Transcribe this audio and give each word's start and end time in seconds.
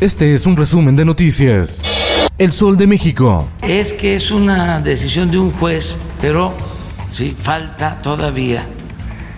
Este 0.00 0.32
es 0.32 0.46
un 0.46 0.56
resumen 0.56 0.94
de 0.94 1.04
noticias. 1.04 1.80
El 2.38 2.52
Sol 2.52 2.76
de 2.76 2.86
México. 2.86 3.48
Es 3.62 3.92
que 3.92 4.14
es 4.14 4.30
una 4.30 4.78
decisión 4.78 5.28
de 5.28 5.38
un 5.38 5.50
juez, 5.50 5.96
pero 6.20 6.54
sí, 7.10 7.34
falta 7.36 8.00
todavía. 8.00 8.64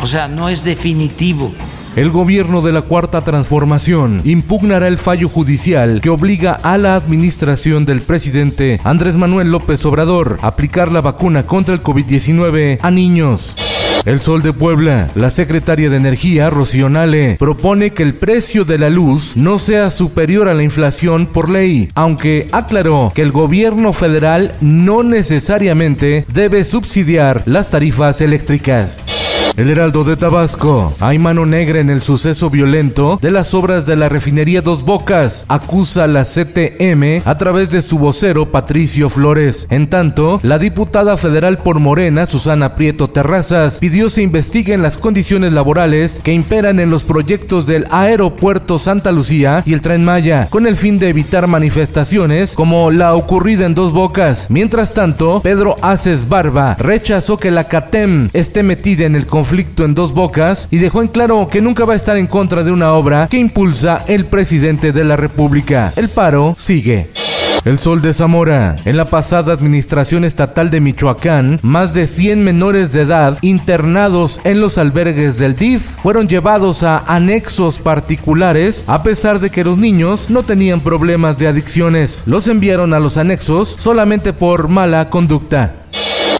O 0.00 0.06
sea, 0.08 0.26
no 0.26 0.48
es 0.48 0.64
definitivo. 0.64 1.52
El 1.94 2.10
gobierno 2.10 2.60
de 2.60 2.72
la 2.72 2.82
Cuarta 2.82 3.22
Transformación 3.22 4.20
impugnará 4.24 4.88
el 4.88 4.98
fallo 4.98 5.28
judicial 5.28 6.00
que 6.00 6.10
obliga 6.10 6.54
a 6.54 6.76
la 6.76 6.96
administración 6.96 7.84
del 7.84 8.02
presidente 8.02 8.80
Andrés 8.82 9.14
Manuel 9.14 9.52
López 9.52 9.86
Obrador 9.86 10.40
a 10.42 10.48
aplicar 10.48 10.90
la 10.90 11.00
vacuna 11.00 11.46
contra 11.46 11.72
el 11.72 11.84
COVID-19 11.84 12.80
a 12.82 12.90
niños. 12.90 13.67
El 14.04 14.20
Sol 14.20 14.42
de 14.42 14.52
Puebla, 14.52 15.10
la 15.14 15.30
secretaria 15.30 15.90
de 15.90 15.96
Energía, 15.96 16.50
Rocío 16.50 16.88
Nale, 16.88 17.36
propone 17.38 17.90
que 17.90 18.02
el 18.02 18.14
precio 18.14 18.64
de 18.64 18.78
la 18.78 18.90
luz 18.90 19.36
no 19.36 19.58
sea 19.58 19.90
superior 19.90 20.48
a 20.48 20.54
la 20.54 20.62
inflación 20.62 21.26
por 21.26 21.50
ley, 21.50 21.90
aunque 21.94 22.48
aclaró 22.52 23.12
que 23.14 23.22
el 23.22 23.32
gobierno 23.32 23.92
federal 23.92 24.54
no 24.60 25.02
necesariamente 25.02 26.24
debe 26.32 26.64
subsidiar 26.64 27.42
las 27.46 27.70
tarifas 27.70 28.20
eléctricas. 28.20 29.27
El 29.58 29.70
Heraldo 29.70 30.04
de 30.04 30.16
Tabasco. 30.16 30.94
Hay 31.00 31.18
mano 31.18 31.44
negra 31.44 31.80
en 31.80 31.90
el 31.90 32.00
suceso 32.00 32.48
violento 32.48 33.18
de 33.20 33.32
las 33.32 33.54
obras 33.54 33.86
de 33.86 33.96
la 33.96 34.08
refinería 34.08 34.62
Dos 34.62 34.84
Bocas. 34.84 35.46
Acusa 35.48 36.06
la 36.06 36.22
CTM 36.22 37.22
a 37.24 37.36
través 37.36 37.70
de 37.70 37.82
su 37.82 37.98
vocero 37.98 38.52
Patricio 38.52 39.10
Flores. 39.10 39.66
En 39.68 39.90
tanto, 39.90 40.38
la 40.44 40.60
diputada 40.60 41.16
federal 41.16 41.58
por 41.58 41.80
Morena, 41.80 42.24
Susana 42.26 42.76
Prieto 42.76 43.10
Terrazas, 43.10 43.80
pidió 43.80 44.08
se 44.10 44.22
investiguen 44.22 44.80
las 44.80 44.96
condiciones 44.96 45.52
laborales 45.52 46.20
que 46.22 46.32
imperan 46.32 46.78
en 46.78 46.90
los 46.90 47.02
proyectos 47.02 47.66
del 47.66 47.88
aeropuerto 47.90 48.78
Santa 48.78 49.10
Lucía 49.10 49.64
y 49.66 49.72
el 49.72 49.80
Tren 49.80 50.04
Maya, 50.04 50.46
con 50.50 50.68
el 50.68 50.76
fin 50.76 51.00
de 51.00 51.08
evitar 51.08 51.48
manifestaciones 51.48 52.54
como 52.54 52.92
la 52.92 53.16
ocurrida 53.16 53.66
en 53.66 53.74
Dos 53.74 53.90
Bocas. 53.90 54.46
Mientras 54.50 54.92
tanto, 54.92 55.42
Pedro 55.42 55.78
Aces 55.82 56.28
Barba 56.28 56.76
rechazó 56.78 57.38
que 57.38 57.50
la 57.50 57.64
CATEM 57.64 58.30
esté 58.32 58.62
metida 58.62 59.04
en 59.04 59.16
el 59.16 59.26
conflicto 59.26 59.47
en 59.50 59.94
dos 59.94 60.12
bocas 60.12 60.68
y 60.70 60.76
dejó 60.76 61.00
en 61.00 61.08
claro 61.08 61.48
que 61.50 61.62
nunca 61.62 61.86
va 61.86 61.94
a 61.94 61.96
estar 61.96 62.18
en 62.18 62.26
contra 62.26 62.64
de 62.64 62.70
una 62.70 62.92
obra 62.92 63.28
que 63.28 63.38
impulsa 63.38 64.04
el 64.06 64.26
presidente 64.26 64.92
de 64.92 65.04
la 65.04 65.16
República. 65.16 65.90
El 65.96 66.10
paro 66.10 66.54
sigue. 66.58 67.08
El 67.64 67.78
Sol 67.78 68.02
de 68.02 68.12
Zamora. 68.12 68.76
En 68.84 68.98
la 68.98 69.06
pasada 69.06 69.54
administración 69.54 70.24
estatal 70.24 70.68
de 70.68 70.80
Michoacán, 70.80 71.58
más 71.62 71.94
de 71.94 72.06
100 72.06 72.44
menores 72.44 72.92
de 72.92 73.02
edad 73.02 73.38
internados 73.40 74.40
en 74.44 74.60
los 74.60 74.76
albergues 74.76 75.38
del 75.38 75.56
DIF 75.56 75.82
fueron 76.02 76.28
llevados 76.28 76.82
a 76.82 76.98
anexos 76.98 77.78
particulares 77.80 78.84
a 78.86 79.02
pesar 79.02 79.40
de 79.40 79.48
que 79.50 79.64
los 79.64 79.78
niños 79.78 80.28
no 80.28 80.42
tenían 80.42 80.80
problemas 80.80 81.38
de 81.38 81.48
adicciones. 81.48 82.24
Los 82.26 82.48
enviaron 82.48 82.92
a 82.92 83.00
los 83.00 83.16
anexos 83.16 83.68
solamente 83.78 84.34
por 84.34 84.68
mala 84.68 85.08
conducta. 85.08 85.77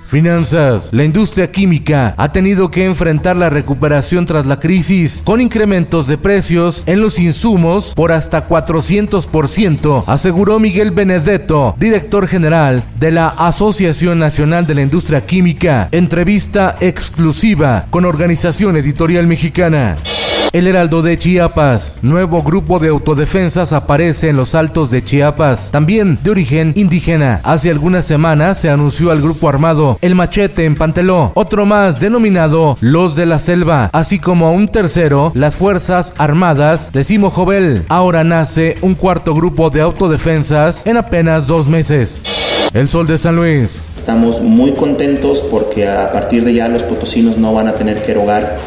Finanzas. 0.09 0.89
La 0.93 1.05
industria 1.05 1.53
química 1.53 2.15
ha 2.17 2.33
tenido 2.33 2.71
que 2.71 2.85
enfrentar 2.85 3.37
la 3.37 3.51
recuperación 3.51 4.27
tras 4.27 4.47
la 4.47 4.59
crisis 4.59 5.23
con 5.25 5.41
incrementos 5.41 6.07
de 6.09 6.19
precios 6.19 6.83
en 6.87 7.01
los 7.01 7.19
insumos 7.19 7.95
por 7.95 8.13
hasta 8.13 8.49
400%, 8.49 10.05
aseguró 10.07 10.59
Miguel 10.59 10.91
Benedetto, 10.91 11.75
director 11.79 12.27
general 12.27 12.83
de 12.99 13.13
la 13.13 13.29
Asociación 13.29 14.19
Nacional 14.19 14.67
de 14.67 14.75
la 14.75 14.83
Industria 14.83 15.25
Química. 15.25 15.89
Entrevista 15.93 16.77
exclusiva 16.81 17.87
con 17.91 18.05
Organización 18.05 18.77
Editorial 18.77 19.27
Mexicana. 19.27 19.97
El 20.53 20.67
Heraldo 20.67 21.03
de 21.03 21.19
Chiapas. 21.19 21.99
Nuevo 22.03 22.43
grupo 22.43 22.79
de 22.79 22.89
autodefensas 22.89 23.75
aparece 23.75 24.31
en 24.31 24.37
los 24.39 24.55
altos 24.55 24.91
de 24.91 25.05
Chiapas, 25.05 25.71
también 25.71 26.19
de 26.23 26.31
origen 26.31 26.73
indígena. 26.75 27.43
Hace 27.45 27.71
algunas 27.71 28.07
semanas 28.07 28.59
se 28.59 28.71
anunció 28.71 29.11
al 29.11 29.21
grupo 29.21 29.49
armado 29.51 29.99
El 30.01 30.15
Machete 30.15 30.65
en 30.65 30.75
Panteló, 30.75 31.33
otro 31.35 31.67
más 31.67 32.01
denominado 32.01 32.79
Los 32.81 33.15
de 33.15 33.27
la 33.27 33.39
Selva, 33.39 33.91
así 33.93 34.19
como 34.19 34.53
un 34.53 34.69
tercero, 34.69 35.33
las 35.35 35.57
Fuerzas 35.57 36.15
Armadas 36.17 36.93
de 36.93 37.05
Simo 37.05 37.29
Jovel. 37.29 37.85
Ahora 37.91 38.25
nace 38.25 38.79
un 38.81 38.95
cuarto 38.95 39.35
grupo 39.35 39.69
de 39.69 39.83
autodefensas 39.83 40.87
en 40.87 40.97
apenas 40.97 41.47
dos 41.47 41.69
meses. 41.69 42.23
El 42.73 42.89
Sol 42.89 43.07
de 43.07 43.19
San 43.19 43.37
Luis. 43.37 43.85
Estamos 43.99 44.41
muy 44.41 44.73
contentos 44.73 45.45
porque 45.51 45.87
a 45.87 46.11
partir 46.13 46.45
de 46.45 46.55
ya 46.55 46.69
los 46.69 46.83
potosinos 46.83 47.37
no 47.37 47.53
van 47.53 47.69
a 47.69 47.75
tener 47.75 48.01
que 48.03 48.13
erogar 48.13 48.59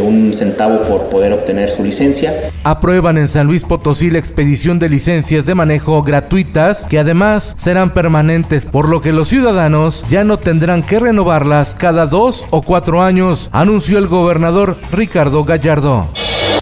un 0.00 0.32
centavo 0.32 0.82
por 0.82 1.08
poder 1.08 1.32
obtener 1.32 1.70
su 1.70 1.82
licencia. 1.82 2.32
Aprueban 2.64 3.18
en 3.18 3.28
San 3.28 3.46
Luis 3.46 3.64
Potosí 3.64 4.10
la 4.10 4.18
expedición 4.18 4.78
de 4.78 4.88
licencias 4.88 5.44
de 5.44 5.54
manejo 5.54 6.02
gratuitas 6.02 6.86
que 6.86 6.98
además 6.98 7.54
serán 7.58 7.92
permanentes, 7.92 8.64
por 8.64 8.88
lo 8.88 9.02
que 9.02 9.12
los 9.12 9.28
ciudadanos 9.28 10.06
ya 10.08 10.24
no 10.24 10.38
tendrán 10.38 10.82
que 10.82 11.00
renovarlas 11.00 11.74
cada 11.74 12.06
dos 12.06 12.46
o 12.50 12.62
cuatro 12.62 13.02
años, 13.02 13.50
anunció 13.52 13.98
el 13.98 14.06
gobernador 14.06 14.76
Ricardo 14.92 15.44
Gallardo. 15.44 16.08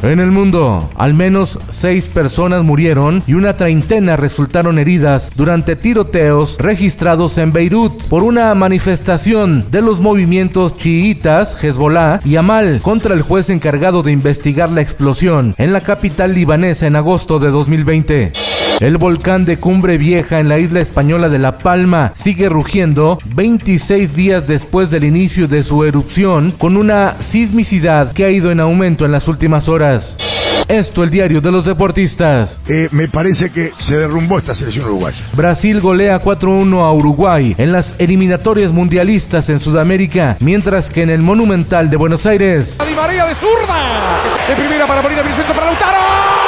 En 0.02 0.20
el 0.20 0.30
mundo, 0.30 0.90
al 0.96 1.14
menos 1.14 1.58
seis 1.70 2.08
personas 2.08 2.62
murieron 2.62 3.22
y 3.26 3.34
una 3.34 3.56
treintena 3.56 4.16
resultaron 4.16 4.78
heridas 4.78 5.32
durante 5.34 5.76
tiroteos 5.76 6.58
registrados 6.58 7.38
en 7.38 7.52
Beirut 7.52 8.08
por 8.08 8.22
una 8.22 8.54
manifestación 8.54 9.66
de 9.70 9.80
los 9.80 10.00
movimientos 10.00 10.76
chiitas, 10.76 11.62
Hezbollah 11.62 12.20
y 12.24 12.36
Amal 12.36 12.80
contra 12.82 13.14
el 13.14 13.22
juez 13.22 13.48
encargado 13.48 14.02
de 14.02 14.12
investigar 14.12 14.70
la 14.70 14.82
explosión 14.82 15.54
en 15.56 15.72
la 15.72 15.80
capital 15.80 16.34
libanesa 16.34 16.86
en 16.86 16.96
agosto 16.96 17.38
de 17.38 17.50
2020. 17.50 18.32
El 18.80 18.98
volcán 18.98 19.44
de 19.44 19.58
Cumbre 19.58 19.98
Vieja 19.98 20.40
en 20.40 20.48
la 20.48 20.58
isla 20.58 20.80
española 20.80 21.28
de 21.28 21.38
La 21.38 21.58
Palma 21.58 22.12
sigue 22.14 22.48
rugiendo 22.48 23.18
26 23.24 24.16
días 24.16 24.48
después 24.48 24.90
del 24.90 25.04
inicio 25.04 25.46
de 25.46 25.62
su 25.62 25.84
erupción 25.84 26.50
con 26.50 26.76
una 26.76 27.14
sismicidad 27.20 28.12
que 28.12 28.24
ha 28.24 28.30
ido 28.30 28.50
en 28.50 28.60
aumento 28.60 29.04
en 29.04 29.12
las 29.12 29.28
últimas 29.28 29.68
horas. 29.68 30.18
Esto 30.66 31.04
el 31.04 31.10
diario 31.10 31.40
de 31.40 31.52
los 31.52 31.66
deportistas. 31.66 32.60
Eh, 32.66 32.88
me 32.90 33.08
parece 33.08 33.50
que 33.50 33.70
se 33.78 33.96
derrumbó 33.96 34.38
esta 34.38 34.54
selección 34.54 34.86
uruguaya. 34.86 35.18
Brasil 35.34 35.80
golea 35.80 36.20
4-1 36.20 36.80
a 36.80 36.92
Uruguay 36.92 37.54
en 37.58 37.70
las 37.70 38.00
eliminatorias 38.00 38.72
mundialistas 38.72 39.50
en 39.50 39.60
Sudamérica, 39.60 40.36
mientras 40.40 40.90
que 40.90 41.02
en 41.02 41.10
el 41.10 41.22
Monumental 41.22 41.90
de 41.90 41.96
Buenos 41.96 42.26
Aires. 42.26 42.78
Di 42.86 42.94
María 42.94 43.26
de 43.26 43.34
zurda. 43.34 44.20
De 44.48 44.56
primera 44.56 44.86
para 44.86 45.02
Molina, 45.02 45.22
Vicente 45.22 45.52
para 45.52 45.66
Lautaro. 45.66 46.43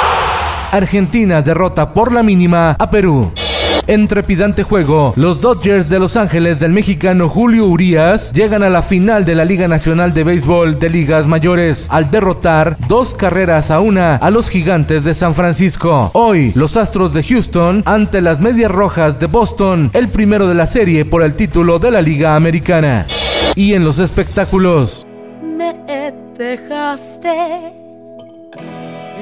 Argentina 0.71 1.41
derrota 1.41 1.93
por 1.93 2.11
la 2.11 2.23
mínima 2.23 2.75
a 2.79 2.89
Perú. 2.89 3.31
En 3.87 4.05
trepidante 4.09 4.63
juego, 4.63 5.13
los 5.15 5.39
Dodgers 5.39 5.87
de 5.89 5.97
Los 5.97 6.17
Ángeles 6.17 6.59
del 6.59 6.73
mexicano 6.73 7.29
Julio 7.29 7.67
Urias 7.67 8.33
llegan 8.33 8.61
a 8.61 8.69
la 8.69 8.81
final 8.81 9.23
de 9.23 9.33
la 9.33 9.45
Liga 9.45 9.69
Nacional 9.69 10.13
de 10.13 10.25
Béisbol 10.25 10.77
de 10.77 10.89
Ligas 10.89 11.25
Mayores 11.25 11.87
al 11.89 12.11
derrotar 12.11 12.77
dos 12.89 13.15
carreras 13.15 13.71
a 13.71 13.79
una 13.79 14.17
a 14.17 14.29
los 14.29 14.49
Gigantes 14.49 15.05
de 15.05 15.13
San 15.13 15.33
Francisco. 15.33 16.11
Hoy, 16.13 16.51
los 16.53 16.75
Astros 16.75 17.13
de 17.13 17.23
Houston 17.23 17.81
ante 17.85 18.19
las 18.19 18.41
Medias 18.41 18.71
Rojas 18.71 19.19
de 19.19 19.27
Boston, 19.27 19.89
el 19.93 20.09
primero 20.09 20.49
de 20.49 20.55
la 20.55 20.67
serie 20.67 21.05
por 21.05 21.23
el 21.23 21.35
título 21.35 21.79
de 21.79 21.91
la 21.91 22.01
Liga 22.01 22.35
Americana. 22.35 23.05
Y 23.55 23.73
en 23.73 23.85
los 23.85 23.99
espectáculos. 23.99 25.07
Me 25.41 25.73
dejaste 26.37 27.86